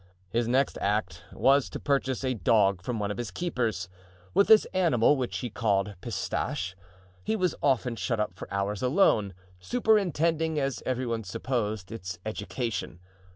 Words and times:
His 0.31 0.47
next 0.47 0.79
act 0.81 1.21
was 1.31 1.69
to 1.69 1.79
purchase 1.79 2.23
a 2.23 2.33
dog 2.33 2.81
from 2.81 2.97
one 2.97 3.11
of 3.11 3.19
his 3.19 3.29
keepers. 3.29 3.87
With 4.33 4.47
this 4.47 4.65
animal, 4.73 5.15
which 5.15 5.37
he 5.37 5.51
called 5.51 5.93
Pistache, 6.01 6.75
he 7.23 7.35
was 7.35 7.53
often 7.61 7.95
shut 7.95 8.19
up 8.19 8.33
for 8.33 8.51
hours 8.51 8.81
alone, 8.81 9.35
superintending, 9.59 10.57
as 10.59 10.81
every 10.87 11.05
one 11.05 11.23
supposed, 11.23 11.91
its 11.91 12.17
education. 12.25 12.99